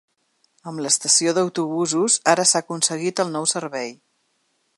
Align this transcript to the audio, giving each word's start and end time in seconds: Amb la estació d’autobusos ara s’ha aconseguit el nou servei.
Amb 0.71 0.81
la 0.85 0.91
estació 0.93 1.33
d’autobusos 1.39 2.17
ara 2.35 2.47
s’ha 2.53 2.63
aconseguit 2.67 3.23
el 3.27 3.35
nou 3.37 3.51
servei. 3.57 3.95